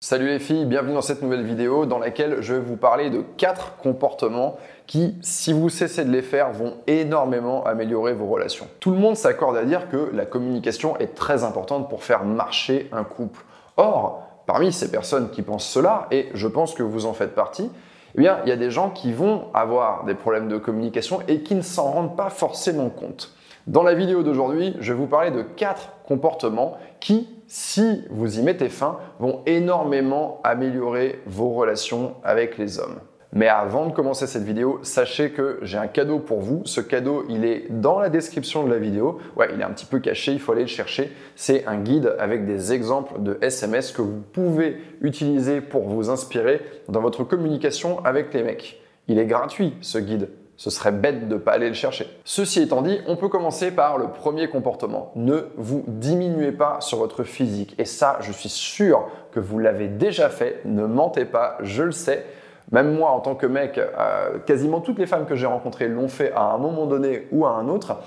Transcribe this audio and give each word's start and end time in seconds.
Salut 0.00 0.26
les 0.26 0.38
filles, 0.38 0.66
bienvenue 0.66 0.92
dans 0.92 1.00
cette 1.00 1.22
nouvelle 1.22 1.42
vidéo 1.42 1.86
dans 1.86 1.98
laquelle 1.98 2.42
je 2.42 2.52
vais 2.52 2.60
vous 2.60 2.76
parler 2.76 3.08
de 3.08 3.22
quatre 3.38 3.76
comportements 3.78 4.58
qui, 4.86 5.16
si 5.22 5.54
vous 5.54 5.70
cessez 5.70 6.04
de 6.04 6.10
les 6.10 6.20
faire, 6.20 6.52
vont 6.52 6.74
énormément 6.86 7.64
améliorer 7.64 8.12
vos 8.12 8.26
relations. 8.26 8.68
Tout 8.78 8.90
le 8.90 8.98
monde 8.98 9.16
s'accorde 9.16 9.56
à 9.56 9.64
dire 9.64 9.88
que 9.88 10.10
la 10.12 10.26
communication 10.26 10.98
est 10.98 11.14
très 11.14 11.44
importante 11.44 11.88
pour 11.88 12.04
faire 12.04 12.24
marcher 12.24 12.90
un 12.92 13.04
couple. 13.04 13.42
Or, 13.78 14.22
parmi 14.44 14.70
ces 14.70 14.90
personnes 14.90 15.30
qui 15.30 15.40
pensent 15.40 15.66
cela, 15.66 16.08
et 16.10 16.28
je 16.34 16.46
pense 16.46 16.74
que 16.74 16.82
vous 16.82 17.06
en 17.06 17.14
faites 17.14 17.34
partie, 17.34 17.70
eh 18.18 18.20
il 18.20 18.48
y 18.48 18.52
a 18.52 18.56
des 18.56 18.70
gens 18.70 18.90
qui 18.90 19.14
vont 19.14 19.46
avoir 19.54 20.04
des 20.04 20.14
problèmes 20.14 20.48
de 20.48 20.58
communication 20.58 21.20
et 21.26 21.40
qui 21.40 21.54
ne 21.54 21.62
s'en 21.62 21.90
rendent 21.90 22.16
pas 22.16 22.28
forcément 22.28 22.90
compte. 22.90 23.34
Dans 23.66 23.82
la 23.82 23.94
vidéo 23.94 24.22
d'aujourd'hui, 24.22 24.76
je 24.78 24.92
vais 24.92 24.98
vous 24.98 25.06
parler 25.06 25.30
de 25.30 25.40
quatre 25.40 25.92
comportements 26.06 26.76
qui, 27.00 27.30
si 27.46 28.04
vous 28.10 28.38
y 28.38 28.42
mettez 28.42 28.68
fin, 28.68 28.98
vont 29.18 29.42
énormément 29.46 30.40
améliorer 30.44 31.20
vos 31.26 31.50
relations 31.50 32.14
avec 32.24 32.58
les 32.58 32.78
hommes. 32.78 33.00
Mais 33.32 33.48
avant 33.48 33.86
de 33.86 33.92
commencer 33.92 34.26
cette 34.26 34.44
vidéo, 34.44 34.78
sachez 34.82 35.30
que 35.30 35.58
j'ai 35.60 35.76
un 35.76 35.88
cadeau 35.88 36.18
pour 36.18 36.40
vous. 36.40 36.62
Ce 36.64 36.80
cadeau, 36.80 37.26
il 37.28 37.44
est 37.44 37.66
dans 37.68 37.98
la 37.98 38.08
description 38.08 38.64
de 38.64 38.70
la 38.70 38.78
vidéo. 38.78 39.18
Ouais, 39.36 39.48
il 39.52 39.60
est 39.60 39.64
un 39.64 39.72
petit 39.72 39.84
peu 39.84 39.98
caché, 39.98 40.32
il 40.32 40.40
faut 40.40 40.52
aller 40.52 40.62
le 40.62 40.68
chercher. 40.68 41.12
C'est 41.34 41.66
un 41.66 41.76
guide 41.76 42.14
avec 42.18 42.46
des 42.46 42.72
exemples 42.72 43.20
de 43.22 43.36
SMS 43.42 43.92
que 43.92 44.00
vous 44.00 44.22
pouvez 44.32 44.78
utiliser 45.02 45.60
pour 45.60 45.82
vous 45.82 46.08
inspirer 46.08 46.62
dans 46.88 47.00
votre 47.00 47.24
communication 47.24 48.02
avec 48.04 48.32
les 48.32 48.42
mecs. 48.42 48.80
Il 49.06 49.18
est 49.18 49.26
gratuit, 49.26 49.74
ce 49.82 49.98
guide. 49.98 50.30
Ce 50.56 50.70
serait 50.70 50.92
bête 50.92 51.28
de 51.28 51.34
ne 51.34 51.38
pas 51.38 51.52
aller 51.52 51.68
le 51.68 51.74
chercher. 51.74 52.06
Ceci 52.24 52.62
étant 52.62 52.82
dit, 52.82 52.98
on 53.06 53.16
peut 53.16 53.28
commencer 53.28 53.70
par 53.70 53.98
le 53.98 54.08
premier 54.08 54.48
comportement. 54.48 55.12
Ne 55.14 55.48
vous 55.56 55.84
diminuez 55.86 56.52
pas 56.52 56.78
sur 56.80 56.98
votre 56.98 57.24
physique. 57.24 57.74
Et 57.78 57.84
ça, 57.84 58.18
je 58.20 58.32
suis 58.32 58.48
sûr 58.48 59.08
que 59.32 59.40
vous 59.40 59.58
l'avez 59.58 59.88
déjà 59.88 60.30
fait. 60.30 60.62
Ne 60.64 60.86
mentez 60.86 61.26
pas, 61.26 61.58
je 61.60 61.82
le 61.82 61.92
sais. 61.92 62.24
Même 62.72 62.94
moi, 62.94 63.10
en 63.10 63.20
tant 63.20 63.34
que 63.34 63.46
mec, 63.46 63.78
euh, 63.78 64.38
quasiment 64.44 64.80
toutes 64.80 64.98
les 64.98 65.06
femmes 65.06 65.26
que 65.26 65.36
j'ai 65.36 65.46
rencontrées 65.46 65.88
l'ont 65.88 66.08
fait 66.08 66.32
à 66.32 66.42
un 66.42 66.58
moment 66.58 66.86
donné 66.86 67.28
ou 67.30 67.46
à 67.46 67.50
un 67.50 67.68
autre. 67.68 67.98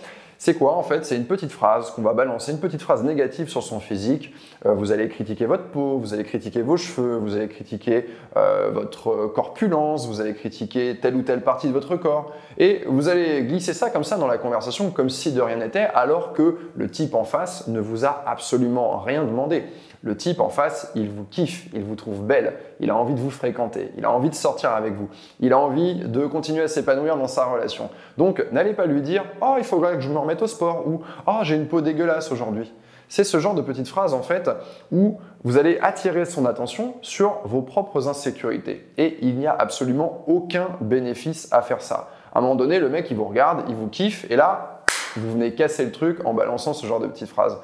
C'est 0.42 0.54
quoi 0.54 0.78
en 0.78 0.84
fait? 0.84 1.06
C'est 1.06 1.18
une 1.18 1.26
petite 1.26 1.52
phrase 1.52 1.92
qu'on 1.92 2.02
va 2.02 2.14
balancer, 2.14 2.54
une 2.54 2.62
petite 2.62 2.82
phrase 2.82 3.04
négative 3.04 3.50
sur 3.50 3.62
son 3.62 3.82
physique. 3.82 4.34
Euh, 4.66 4.74
vous 4.74 4.94
allez 4.94 5.10
critiquer 5.10 5.46
votre 5.46 5.66
peau, 5.66 5.98
vous 5.98 6.14
allez 6.14 6.24
critiquer 6.24 6.62
vos 6.62 6.78
cheveux, 6.78 7.18
vous 7.18 7.36
allez 7.36 7.50
critiquer 7.50 8.06
euh, 8.38 8.70
votre 8.74 9.28
corpulence, 9.36 10.08
vous 10.08 10.22
allez 10.22 10.34
critiquer 10.34 10.98
telle 11.02 11.16
ou 11.16 11.24
telle 11.24 11.42
partie 11.42 11.68
de 11.68 11.74
votre 11.74 11.98
corps. 11.98 12.32
Et 12.58 12.84
vous 12.88 13.10
allez 13.10 13.44
glisser 13.44 13.74
ça 13.74 13.90
comme 13.90 14.06
ça 14.06 14.16
dans 14.16 14.28
la 14.28 14.38
conversation, 14.38 14.92
comme 14.92 15.10
si 15.10 15.34
de 15.34 15.42
rien 15.42 15.58
n'était, 15.58 15.90
alors 15.94 16.32
que 16.32 16.58
le 16.74 16.90
type 16.90 17.16
en 17.16 17.26
face 17.26 17.68
ne 17.68 17.82
vous 17.82 18.06
a 18.06 18.24
absolument 18.26 18.98
rien 19.00 19.26
demandé. 19.26 19.66
Le 20.02 20.16
type 20.16 20.40
en 20.40 20.48
face, 20.48 20.92
il 20.96 21.10
vous 21.10 21.26
kiffe, 21.26 21.68
il 21.74 21.84
vous 21.84 21.96
trouve 21.96 22.24
belle, 22.24 22.54
il 22.80 22.90
a 22.90 22.96
envie 22.96 23.14
de 23.14 23.20
vous 23.20 23.32
fréquenter, 23.32 23.92
il 23.98 24.06
a 24.06 24.12
envie 24.12 24.30
de 24.30 24.36
sortir 24.36 24.72
avec 24.72 24.94
vous, 24.94 25.10
il 25.42 25.52
a 25.52 25.60
envie 25.60 25.96
de 25.96 26.26
continuer 26.26 26.64
à 26.64 26.70
s'épanouir 26.70 27.18
dans 27.18 27.28
sa 27.28 27.46
relation. 27.46 27.90
Donc 28.18 28.46
n'allez 28.54 28.74
pas 28.74 28.86
lui 28.86 29.02
dire 29.02 29.26
Oh, 29.42 29.56
il 29.58 29.66
faudrait 29.66 29.96
que 29.96 30.02
je 30.02 30.10
me 30.10 30.18
remette 30.18 30.42
au 30.42 30.48
sport 30.48 30.88
ou 30.88 31.02
Oh, 31.28 31.40
j'ai 31.44 31.56
une 31.56 31.68
peau 31.68 31.82
dégueulasse 31.82 32.32
aujourd'hui. 32.32 32.74
C'est 33.10 33.26
ce 33.26 33.40
genre 33.40 33.56
de 33.56 33.62
petites 33.62 33.90
phrases 33.90 34.14
en 34.14 34.22
fait 34.22 34.50
où 34.94 35.18
vous 35.44 35.58
allez 35.58 35.80
attirer 35.82 36.24
son 36.24 36.46
attention 36.46 36.94
sur 37.02 37.40
vos 37.44 37.62
propres 37.62 38.08
insécurités. 38.08 38.88
Et 38.98 39.18
il 39.22 39.36
n'y 39.36 39.48
a 39.48 39.56
absolument 39.56 40.24
aucun 40.28 40.70
bénéfice 40.80 41.50
à 41.52 41.62
faire 41.62 41.82
ça. 41.82 42.10
À 42.34 42.40
un 42.40 42.42
moment 42.42 42.56
donné, 42.56 42.80
le 42.80 42.88
mec 42.88 43.12
il 43.12 43.18
vous 43.18 43.26
regarde, 43.26 43.66
il 43.68 43.76
vous 43.76 43.88
kiffe 43.88 44.26
et 44.30 44.38
là, 44.38 44.84
vous 45.18 45.32
venez 45.32 45.56
casser 45.56 45.84
le 45.84 45.92
truc 45.92 46.26
en 46.26 46.34
balançant 46.34 46.74
ce 46.74 46.86
genre 46.86 47.02
de 47.02 47.08
petites 47.08 47.28
phrases 47.28 47.58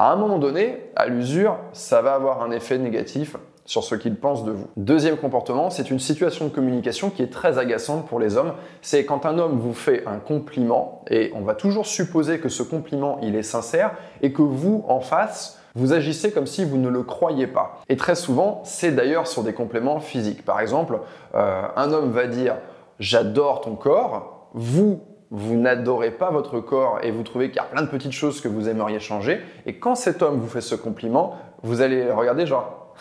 à 0.00 0.12
un 0.12 0.16
moment 0.16 0.38
donné, 0.38 0.78
à 0.96 1.08
l'usure, 1.08 1.58
ça 1.74 2.00
va 2.00 2.14
avoir 2.14 2.40
un 2.40 2.50
effet 2.52 2.78
négatif 2.78 3.36
sur 3.66 3.84
ce 3.84 3.94
qu'ils 3.94 4.16
pensent 4.16 4.46
de 4.46 4.50
vous. 4.50 4.66
Deuxième 4.78 5.18
comportement, 5.18 5.68
c'est 5.68 5.90
une 5.90 5.98
situation 5.98 6.46
de 6.46 6.50
communication 6.50 7.10
qui 7.10 7.22
est 7.22 7.30
très 7.30 7.58
agaçante 7.58 8.06
pour 8.06 8.18
les 8.18 8.38
hommes. 8.38 8.54
C'est 8.80 9.04
quand 9.04 9.26
un 9.26 9.38
homme 9.38 9.58
vous 9.58 9.74
fait 9.74 10.06
un 10.06 10.16
compliment, 10.16 11.04
et 11.10 11.30
on 11.34 11.42
va 11.42 11.54
toujours 11.54 11.84
supposer 11.84 12.40
que 12.40 12.48
ce 12.48 12.62
compliment, 12.62 13.18
il 13.20 13.36
est 13.36 13.42
sincère, 13.42 13.92
et 14.22 14.32
que 14.32 14.40
vous, 14.40 14.86
en 14.88 15.00
face, 15.00 15.60
vous 15.74 15.92
agissez 15.92 16.32
comme 16.32 16.46
si 16.46 16.64
vous 16.64 16.78
ne 16.78 16.88
le 16.88 17.02
croyez 17.02 17.46
pas. 17.46 17.82
Et 17.90 17.98
très 17.98 18.14
souvent, 18.14 18.62
c'est 18.64 18.92
d'ailleurs 18.92 19.26
sur 19.26 19.42
des 19.42 19.52
compléments 19.52 20.00
physiques. 20.00 20.46
Par 20.46 20.60
exemple, 20.60 20.98
euh, 21.34 21.62
un 21.76 21.92
homme 21.92 22.10
va 22.10 22.26
dire⁇ 22.26 22.54
J'adore 23.00 23.60
ton 23.60 23.74
cor⁇ 23.74 24.48
vous, 24.58 25.02
vous 25.30 25.56
n'adorez 25.56 26.10
pas 26.10 26.30
votre 26.30 26.60
corps 26.60 26.98
et 27.02 27.10
vous 27.10 27.22
trouvez 27.22 27.48
qu'il 27.48 27.56
y 27.56 27.60
a 27.60 27.64
plein 27.64 27.82
de 27.82 27.88
petites 27.88 28.12
choses 28.12 28.40
que 28.40 28.48
vous 28.48 28.68
aimeriez 28.68 29.00
changer, 29.00 29.40
et 29.66 29.78
quand 29.78 29.94
cet 29.94 30.22
homme 30.22 30.40
vous 30.40 30.48
fait 30.48 30.60
ce 30.60 30.74
compliment, 30.74 31.36
vous 31.62 31.82
allez 31.82 32.10
regarder 32.10 32.46
genre, 32.46 32.94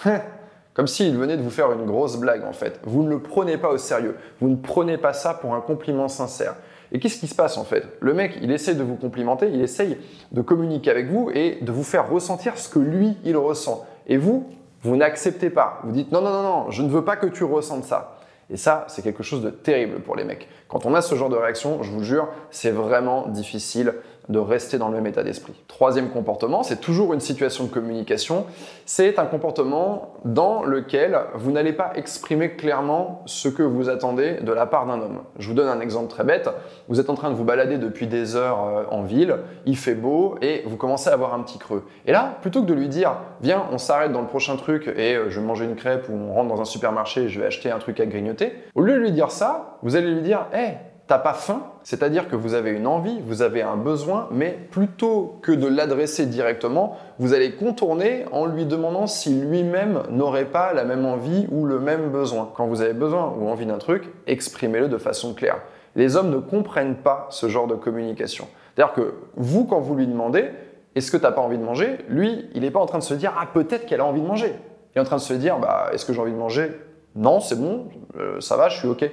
comme 0.73 0.87
s'il 0.87 1.17
venait 1.17 1.37
de 1.37 1.41
vous 1.41 1.49
faire 1.49 1.71
une 1.71 1.85
grosse 1.85 2.17
blague 2.17 2.45
en 2.45 2.53
fait. 2.53 2.79
Vous 2.83 3.03
ne 3.03 3.09
le 3.09 3.19
prenez 3.19 3.57
pas 3.57 3.69
au 3.69 3.77
sérieux, 3.77 4.15
vous 4.39 4.49
ne 4.49 4.55
prenez 4.55 4.97
pas 4.97 5.13
ça 5.13 5.33
pour 5.33 5.55
un 5.55 5.61
compliment 5.61 6.07
sincère. 6.07 6.55
Et 6.91 6.99
qu'est-ce 6.99 7.19
qui 7.19 7.27
se 7.27 7.35
passe 7.35 7.57
en 7.57 7.63
fait? 7.63 7.85
Le 7.99 8.13
mec, 8.13 8.37
il 8.41 8.51
essaie 8.51 8.73
de 8.73 8.83
vous 8.83 8.95
complimenter, 8.95 9.49
il 9.51 9.61
essaye 9.61 9.97
de 10.31 10.41
communiquer 10.41 10.89
avec 10.89 11.07
vous 11.07 11.29
et 11.33 11.59
de 11.61 11.71
vous 11.71 11.83
faire 11.83 12.09
ressentir 12.09 12.57
ce 12.57 12.67
que 12.69 12.79
lui, 12.79 13.17
il 13.23 13.37
ressent. 13.37 13.85
Et 14.07 14.17
vous, 14.17 14.49
vous 14.81 14.95
n'acceptez 14.95 15.49
pas. 15.49 15.81
Vous 15.83 15.91
dites 15.91 16.11
non, 16.11 16.21
non, 16.21 16.31
non, 16.31 16.43
non, 16.43 16.71
je 16.71 16.81
ne 16.81 16.89
veux 16.89 17.03
pas 17.03 17.15
que 17.15 17.27
tu 17.27 17.43
ressentes 17.43 17.83
ça. 17.83 18.18
Et 18.49 18.57
ça, 18.57 18.85
c'est 18.87 19.01
quelque 19.01 19.23
chose 19.23 19.43
de 19.43 19.49
terrible 19.49 19.99
pour 19.99 20.15
les 20.15 20.23
mecs. 20.23 20.47
Quand 20.67 20.85
on 20.85 20.95
a 20.95 21.01
ce 21.01 21.15
genre 21.15 21.29
de 21.29 21.35
réaction, 21.35 21.83
je 21.83 21.91
vous 21.91 22.03
jure, 22.03 22.29
c'est 22.49 22.71
vraiment 22.71 23.27
difficile 23.27 23.93
de 24.29 24.39
rester 24.39 24.77
dans 24.77 24.87
le 24.87 24.95
même 24.95 25.07
état 25.07 25.23
d'esprit. 25.23 25.53
Troisième 25.67 26.09
comportement, 26.09 26.63
c'est 26.63 26.79
toujours 26.79 27.13
une 27.13 27.19
situation 27.19 27.65
de 27.65 27.69
communication. 27.69 28.45
C'est 28.85 29.19
un 29.19 29.25
comportement 29.25 30.13
dans 30.23 30.63
lequel 30.63 31.19
vous 31.35 31.51
n'allez 31.51 31.73
pas 31.73 31.91
exprimer 31.95 32.51
clairement 32.51 33.23
ce 33.25 33.49
que 33.49 33.63
vous 33.63 33.89
attendez 33.89 34.37
de 34.41 34.51
la 34.51 34.65
part 34.65 34.85
d'un 34.85 35.01
homme. 35.01 35.21
Je 35.37 35.47
vous 35.47 35.55
donne 35.55 35.67
un 35.67 35.79
exemple 35.79 36.09
très 36.09 36.23
bête. 36.23 36.49
Vous 36.87 36.99
êtes 36.99 37.09
en 37.09 37.15
train 37.15 37.31
de 37.31 37.35
vous 37.35 37.43
balader 37.43 37.77
depuis 37.77 38.07
des 38.07 38.35
heures 38.35 38.63
euh, 38.65 38.83
en 38.91 39.03
ville, 39.03 39.37
il 39.65 39.77
fait 39.77 39.95
beau 39.95 40.35
et 40.41 40.63
vous 40.65 40.77
commencez 40.77 41.09
à 41.09 41.13
avoir 41.13 41.33
un 41.33 41.41
petit 41.41 41.57
creux. 41.57 41.85
Et 42.05 42.11
là, 42.11 42.37
plutôt 42.41 42.61
que 42.61 42.67
de 42.67 42.73
lui 42.73 42.87
dire, 42.87 43.17
viens, 43.41 43.65
on 43.71 43.77
s'arrête 43.77 44.11
dans 44.11 44.21
le 44.21 44.27
prochain 44.27 44.55
truc 44.55 44.87
et 44.87 45.15
euh, 45.15 45.29
je 45.29 45.39
vais 45.39 45.45
manger 45.45 45.65
une 45.65 45.75
crêpe 45.75 46.07
ou 46.09 46.13
on 46.13 46.33
rentre 46.33 46.49
dans 46.49 46.61
un 46.61 46.65
supermarché 46.65 47.23
et 47.23 47.29
je 47.29 47.39
vais 47.39 47.47
acheter 47.47 47.71
un 47.71 47.79
truc 47.79 47.99
à 47.99 48.05
grignoter, 48.05 48.53
au 48.75 48.81
lieu 48.81 48.93
de 48.93 48.99
lui 48.99 49.11
dire 49.11 49.31
ça, 49.31 49.77
vous 49.81 49.95
allez 49.95 50.13
lui 50.13 50.21
dire, 50.21 50.45
hé, 50.53 50.75
t'as 51.09 51.17
pas 51.17 51.33
faim, 51.33 51.63
c'est-à-dire 51.81 52.29
que 52.29 52.35
vous 52.35 52.53
avez 52.53 52.69
une 52.69 52.85
envie, 52.85 53.19
vous 53.21 53.41
avez 53.41 53.63
un 53.63 53.77
besoin, 53.77 54.27
mais 54.29 54.51
plutôt 54.69 55.39
que 55.41 55.51
de 55.51 55.65
l'adresser 55.65 56.27
directement, 56.27 56.97
vous 57.17 57.33
allez 57.33 57.55
contourner 57.55 58.25
en 58.31 58.45
lui 58.45 58.67
demandant 58.67 59.07
si 59.07 59.33
lui-même 59.33 60.03
n'aurait 60.11 60.45
pas 60.45 60.71
la 60.71 60.83
même 60.83 61.07
envie 61.07 61.47
ou 61.51 61.65
le 61.65 61.79
même 61.79 62.11
besoin. 62.11 62.51
Quand 62.55 62.67
vous 62.67 62.83
avez 62.83 62.93
besoin 62.93 63.33
ou 63.39 63.49
envie 63.49 63.65
d'un 63.65 63.79
truc, 63.79 64.03
exprimez-le 64.27 64.87
de 64.87 64.99
façon 64.99 65.33
claire. 65.33 65.63
Les 65.95 66.15
hommes 66.15 66.29
ne 66.29 66.37
comprennent 66.37 66.97
pas 66.97 67.25
ce 67.31 67.49
genre 67.49 67.65
de 67.65 67.73
communication. 67.73 68.47
C'est-à-dire 68.75 68.93
que 68.93 69.15
vous, 69.35 69.65
quand 69.65 69.79
vous 69.79 69.95
lui 69.95 70.05
demandez, 70.05 70.51
est-ce 70.93 71.09
que 71.09 71.17
tu 71.17 71.23
n'as 71.23 71.31
pas 71.31 71.41
envie 71.41 71.57
de 71.57 71.63
manger? 71.63 71.97
Lui, 72.07 72.47
il 72.53 72.61
n'est 72.61 72.71
pas 72.71 72.81
en 72.81 72.85
train 72.85 72.99
de 72.99 73.03
se 73.03 73.15
dire, 73.15 73.33
ah 73.35 73.47
peut-être 73.51 73.87
qu'elle 73.87 74.01
a 74.01 74.05
envie 74.05 74.21
de 74.21 74.27
manger. 74.27 74.53
Il 74.93 74.99
est 74.99 75.01
en 75.01 75.05
train 75.05 75.17
de 75.17 75.21
se 75.21 75.33
dire, 75.33 75.57
bah, 75.57 75.89
est-ce 75.91 76.05
que 76.05 76.13
j'ai 76.13 76.21
envie 76.21 76.33
de 76.33 76.37
manger? 76.37 76.69
Non, 77.15 77.39
c'est 77.39 77.59
bon, 77.59 77.87
euh, 78.19 78.39
ça 78.39 78.57
va, 78.57 78.69
je 78.69 78.77
suis 78.77 78.87
OK. 78.87 79.09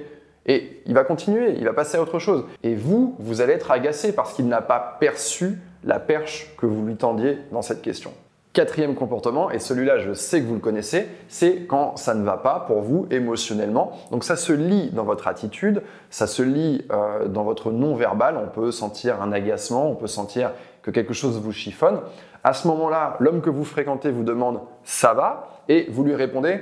Et 0.46 0.82
il 0.86 0.94
va 0.94 1.04
continuer, 1.04 1.54
il 1.58 1.64
va 1.64 1.72
passer 1.72 1.98
à 1.98 2.02
autre 2.02 2.18
chose. 2.18 2.44
Et 2.62 2.74
vous, 2.74 3.16
vous 3.18 3.40
allez 3.40 3.52
être 3.52 3.70
agacé 3.70 4.14
parce 4.14 4.32
qu'il 4.32 4.46
n'a 4.46 4.62
pas 4.62 4.96
perçu 5.00 5.58
la 5.84 5.98
perche 5.98 6.54
que 6.56 6.66
vous 6.66 6.86
lui 6.86 6.96
tendiez 6.96 7.38
dans 7.52 7.62
cette 7.62 7.82
question. 7.82 8.12
Quatrième 8.52 8.94
comportement, 8.94 9.50
et 9.50 9.58
celui-là 9.58 9.98
je 9.98 10.14
sais 10.14 10.40
que 10.40 10.46
vous 10.46 10.54
le 10.54 10.60
connaissez, 10.60 11.08
c'est 11.28 11.66
quand 11.66 11.98
ça 11.98 12.14
ne 12.14 12.24
va 12.24 12.38
pas 12.38 12.64
pour 12.66 12.80
vous 12.80 13.06
émotionnellement. 13.10 13.92
Donc 14.10 14.24
ça 14.24 14.34
se 14.34 14.54
lit 14.54 14.88
dans 14.92 15.04
votre 15.04 15.28
attitude, 15.28 15.82
ça 16.08 16.26
se 16.26 16.42
lit 16.42 16.82
euh, 16.90 17.28
dans 17.28 17.44
votre 17.44 17.70
non-verbal, 17.70 18.38
on 18.42 18.48
peut 18.48 18.70
sentir 18.70 19.20
un 19.20 19.30
agacement, 19.30 19.90
on 19.90 19.94
peut 19.94 20.06
sentir 20.06 20.52
que 20.86 20.92
quelque 20.92 21.12
chose 21.12 21.38
vous 21.40 21.52
chiffonne. 21.52 22.00
À 22.44 22.54
ce 22.54 22.68
moment-là, 22.68 23.16
l'homme 23.18 23.42
que 23.42 23.50
vous 23.50 23.64
fréquentez 23.64 24.12
vous 24.12 24.22
demande⁇ 24.22 24.56
ça 24.84 25.12
va?⁇ 25.14 25.48
et 25.72 25.90
vous 25.90 26.04
lui 26.04 26.14
répondez 26.14 26.60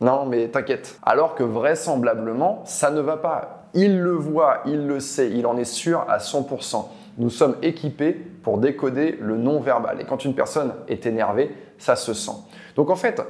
non, 0.00 0.24
mais 0.24 0.48
t'inquiète. 0.48 0.98
Alors 1.02 1.34
que 1.34 1.42
vraisemblablement, 1.42 2.62
ça 2.64 2.90
ne 2.90 3.02
va 3.02 3.18
pas. 3.18 3.66
Il 3.74 4.00
le 4.00 4.12
voit, 4.12 4.62
il 4.64 4.86
le 4.86 4.98
sait, 4.98 5.30
il 5.30 5.46
en 5.46 5.58
est 5.58 5.64
sûr 5.64 6.06
à 6.08 6.16
100%. 6.16 6.86
Nous 7.18 7.28
sommes 7.28 7.56
équipés 7.60 8.12
pour 8.42 8.56
décoder 8.56 9.18
le 9.20 9.36
non-verbal. 9.36 10.00
Et 10.00 10.04
quand 10.04 10.24
une 10.24 10.34
personne 10.34 10.72
est 10.88 11.04
énervée, 11.04 11.54
ça 11.76 11.96
se 11.96 12.14
sent. 12.14 12.32
Donc 12.76 12.88
en 12.88 12.96
fait, 12.96 13.20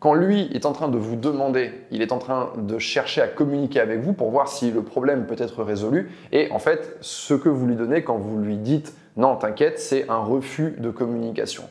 quand 0.00 0.14
lui 0.14 0.48
est 0.54 0.64
en 0.64 0.72
train 0.72 0.88
de 0.88 0.96
vous 0.96 1.14
demander, 1.14 1.72
il 1.90 2.00
est 2.00 2.10
en 2.10 2.18
train 2.18 2.52
de 2.56 2.78
chercher 2.78 3.20
à 3.20 3.28
communiquer 3.28 3.80
avec 3.80 4.00
vous 4.00 4.14
pour 4.14 4.30
voir 4.30 4.48
si 4.48 4.70
le 4.70 4.82
problème 4.82 5.26
peut 5.26 5.36
être 5.38 5.62
résolu. 5.62 6.10
Et 6.32 6.50
en 6.52 6.58
fait, 6.58 6.96
ce 7.02 7.34
que 7.34 7.50
vous 7.50 7.66
lui 7.66 7.76
donnez 7.76 8.02
quand 8.02 8.16
vous 8.16 8.38
lui 8.38 8.56
dites 8.56 8.94
non, 9.16 9.36
t'inquiète, 9.36 9.78
c'est 9.78 10.08
un 10.08 10.18
refus 10.18 10.76
de 10.78 10.90
communication. 10.90 11.64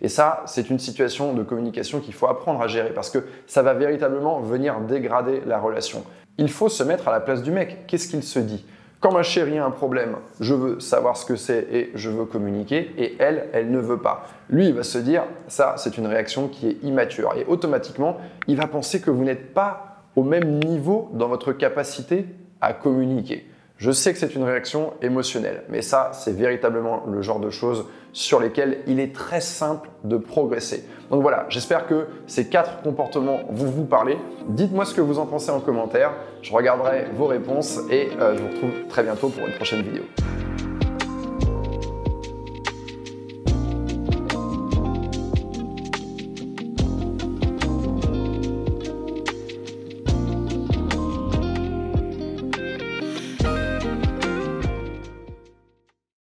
Et 0.00 0.08
ça, 0.08 0.42
c'est 0.46 0.68
une 0.68 0.80
situation 0.80 1.32
de 1.32 1.42
communication 1.44 2.00
qu'il 2.00 2.14
faut 2.14 2.26
apprendre 2.26 2.60
à 2.60 2.66
gérer 2.66 2.90
parce 2.90 3.10
que 3.10 3.24
ça 3.46 3.62
va 3.62 3.74
véritablement 3.74 4.40
venir 4.40 4.80
dégrader 4.80 5.42
la 5.46 5.58
relation. 5.58 6.04
Il 6.38 6.50
faut 6.50 6.68
se 6.68 6.82
mettre 6.82 7.06
à 7.06 7.12
la 7.12 7.20
place 7.20 7.42
du 7.42 7.52
mec. 7.52 7.86
Qu'est-ce 7.86 8.08
qu'il 8.08 8.22
se 8.22 8.40
dit? 8.40 8.64
Quand 9.00 9.12
ma 9.12 9.22
chérie 9.22 9.58
a 9.58 9.64
un 9.64 9.70
problème, 9.70 10.16
je 10.40 10.54
veux 10.54 10.80
savoir 10.80 11.16
ce 11.16 11.26
que 11.26 11.36
c'est 11.36 11.66
et 11.70 11.92
je 11.94 12.08
veux 12.08 12.24
communiquer, 12.24 12.92
et 12.96 13.16
elle, 13.18 13.48
elle 13.52 13.70
ne 13.70 13.78
veut 13.78 13.98
pas. 13.98 14.26
Lui, 14.48 14.68
il 14.68 14.74
va 14.74 14.82
se 14.82 14.98
dire, 14.98 15.24
ça, 15.48 15.74
c'est 15.76 15.98
une 15.98 16.06
réaction 16.06 16.48
qui 16.48 16.68
est 16.68 16.78
immature. 16.82 17.34
Et 17.36 17.44
automatiquement, 17.46 18.16
il 18.48 18.56
va 18.56 18.66
penser 18.66 19.00
que 19.00 19.10
vous 19.10 19.22
n'êtes 19.22 19.52
pas 19.52 20.02
au 20.16 20.22
même 20.22 20.58
niveau 20.60 21.10
dans 21.12 21.28
votre 21.28 21.52
capacité 21.52 22.26
à 22.60 22.72
communiquer. 22.72 23.46
Je 23.78 23.90
sais 23.90 24.14
que 24.14 24.18
c'est 24.18 24.34
une 24.34 24.42
réaction 24.42 24.94
émotionnelle, 25.02 25.64
mais 25.68 25.82
ça, 25.82 26.10
c'est 26.14 26.34
véritablement 26.34 27.04
le 27.06 27.20
genre 27.20 27.40
de 27.40 27.50
choses 27.50 27.84
sur 28.14 28.40
lesquelles 28.40 28.78
il 28.86 28.98
est 28.98 29.14
très 29.14 29.42
simple 29.42 29.90
de 30.02 30.16
progresser. 30.16 30.84
Donc 31.10 31.20
voilà, 31.20 31.44
j'espère 31.50 31.86
que 31.86 32.06
ces 32.26 32.48
quatre 32.48 32.80
comportements 32.80 33.40
vont 33.50 33.70
vous 33.70 33.84
parler. 33.84 34.16
Dites-moi 34.48 34.86
ce 34.86 34.94
que 34.94 35.02
vous 35.02 35.18
en 35.18 35.26
pensez 35.26 35.50
en 35.50 35.60
commentaire. 35.60 36.12
Je 36.40 36.54
regarderai 36.54 37.08
vos 37.14 37.26
réponses 37.26 37.80
et 37.90 38.08
euh, 38.18 38.34
je 38.36 38.42
vous 38.42 38.48
retrouve 38.48 38.88
très 38.88 39.02
bientôt 39.02 39.28
pour 39.28 39.46
une 39.46 39.52
prochaine 39.52 39.82
vidéo. 39.82 40.04